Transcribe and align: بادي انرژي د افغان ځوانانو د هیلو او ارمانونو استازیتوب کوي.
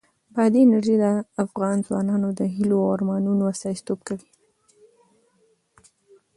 بادي 0.35 0.59
انرژي 0.65 0.95
د 1.03 1.05
افغان 1.43 1.77
ځوانانو 1.87 2.29
د 2.39 2.41
هیلو 2.55 2.77
او 2.85 2.93
ارمانونو 2.95 3.43
استازیتوب 3.53 3.99
کوي. 4.07 4.29